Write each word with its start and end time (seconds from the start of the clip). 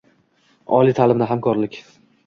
Oliy 0.79 0.97
ta’limda 1.01 1.31
hamkorlikng 1.33 1.83